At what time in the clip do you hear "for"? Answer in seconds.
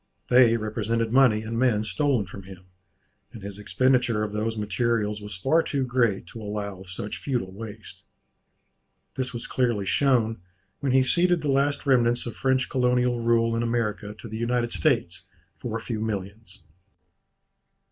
15.55-15.77